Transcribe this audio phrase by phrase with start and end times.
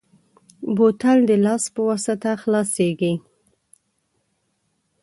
[0.75, 3.13] بوتل د لاس په واسطه خلاصېږي.